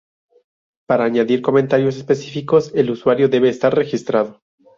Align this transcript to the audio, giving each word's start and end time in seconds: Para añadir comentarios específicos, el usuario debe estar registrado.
Para 0.87 1.03
añadir 1.03 1.43
comentarios 1.43 1.95
específicos, 1.95 2.71
el 2.73 2.89
usuario 2.89 3.29
debe 3.29 3.49
estar 3.49 3.71
registrado. 3.75 4.41